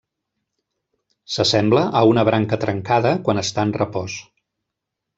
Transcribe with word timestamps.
S'assembla 1.35 1.85
a 2.01 2.03
una 2.13 2.25
branca 2.31 2.61
trencada 2.65 3.15
quan 3.29 3.45
està 3.47 3.71
en 3.71 3.79
repòs. 3.81 4.21